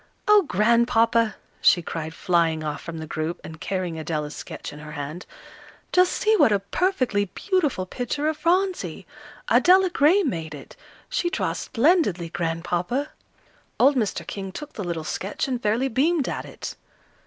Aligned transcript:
"Oh, 0.27 0.41
Grandpapa!" 0.47 1.35
she 1.61 1.83
cried, 1.83 2.15
flying 2.15 2.63
off 2.63 2.81
from 2.81 2.97
the 2.97 3.05
group, 3.05 3.39
and 3.43 3.61
carrying 3.61 3.99
Adela's 3.99 4.35
sketch 4.35 4.73
in 4.73 4.79
her 4.79 4.93
hand. 4.93 5.27
"Just 5.91 6.13
see 6.13 6.35
what 6.37 6.51
a 6.51 6.57
perfectly 6.57 7.25
beautiful 7.25 7.85
picture 7.85 8.27
of 8.27 8.35
Phronsie! 8.37 9.05
Adela 9.49 9.91
Gray 9.91 10.23
made 10.23 10.55
it. 10.55 10.75
She 11.07 11.29
draws 11.29 11.59
splendidly, 11.59 12.29
Grandpapa." 12.29 13.09
Old 13.79 13.95
Mr. 13.95 14.25
King 14.25 14.51
took 14.51 14.73
the 14.73 14.83
little 14.83 15.03
sketch 15.03 15.47
and 15.47 15.61
fairly 15.61 15.87
beamed 15.87 16.27
at 16.27 16.45
it. 16.45 16.75